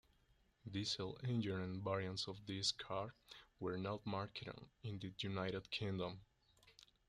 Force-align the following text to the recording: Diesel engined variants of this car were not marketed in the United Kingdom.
Diesel 0.67 1.15
engined 1.23 1.83
variants 1.83 2.27
of 2.27 2.43
this 2.47 2.71
car 2.71 3.13
were 3.59 3.77
not 3.77 4.03
marketed 4.03 4.57
in 4.81 4.97
the 4.97 5.13
United 5.19 5.69
Kingdom. 5.69 6.19